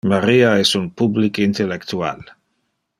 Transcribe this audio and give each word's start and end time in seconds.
Maria 0.11 0.47
es 0.61 0.71
un 0.79 0.87
public 1.01 1.37
intellectual. 1.45 2.25